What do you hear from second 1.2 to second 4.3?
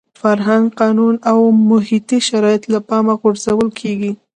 او محیطي شرایط له پامه غورځول کېږي.